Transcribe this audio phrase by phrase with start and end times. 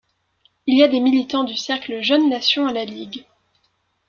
[0.65, 3.23] Il y a des militants du Cercle Jeune Nation à la Ligue.